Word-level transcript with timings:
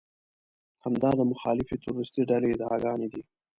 همدا 0.83 1.09
د 1.19 1.21
مخالفې 1.31 1.75
تروريستي 1.81 2.21
ډلې 2.29 2.47
ادعاګانې 2.55 3.07
دي. 3.13 3.21